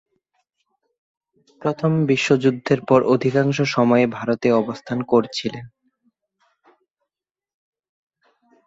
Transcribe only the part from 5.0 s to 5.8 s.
করেছিলেন।